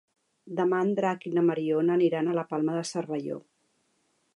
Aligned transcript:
Demà 0.59 0.79
en 0.85 0.93
Drac 1.01 1.27
i 1.31 1.33
na 1.35 1.45
Mariona 1.51 1.95
aniran 1.99 2.31
a 2.33 2.37
la 2.41 2.49
Palma 2.55 2.79
de 2.79 2.87
Cervelló. 2.95 3.41